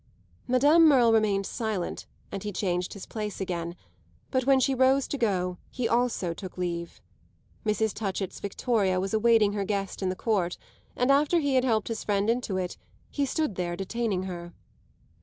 Madame 0.47 0.87
Merle 0.87 1.13
remained 1.13 1.45
silent 1.45 2.07
and 2.31 2.41
he 2.41 2.51
changed 2.51 2.93
his 2.93 3.05
place 3.05 3.39
again; 3.39 3.75
but 4.31 4.47
when 4.47 4.59
she 4.59 4.73
rose 4.73 5.07
to 5.07 5.15
go 5.15 5.59
he 5.69 5.87
also 5.87 6.33
took 6.33 6.57
leave. 6.57 6.99
Mrs. 7.67 7.93
Touchett's 7.93 8.39
victoria 8.39 8.99
was 8.99 9.13
awaiting 9.13 9.53
her 9.53 9.63
guest 9.63 10.01
in 10.01 10.09
the 10.09 10.15
court, 10.15 10.57
and 10.95 11.11
after 11.11 11.37
he 11.37 11.53
had 11.53 11.63
helped 11.65 11.87
his 11.87 12.03
friend 12.03 12.31
into 12.31 12.57
it 12.57 12.77
he 13.11 13.27
stood 13.27 13.53
there 13.57 13.75
detaining 13.75 14.23
her. 14.23 14.55